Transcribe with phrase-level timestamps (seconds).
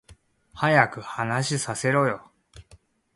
[0.55, 2.31] 早く話させろよ